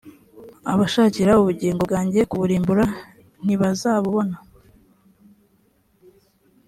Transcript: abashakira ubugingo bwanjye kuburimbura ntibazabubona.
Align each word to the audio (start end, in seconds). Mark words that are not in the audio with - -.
abashakira 0.71 1.31
ubugingo 1.41 1.81
bwanjye 1.87 2.19
kuburimbura 2.29 2.85
ntibazabubona. 3.45 4.35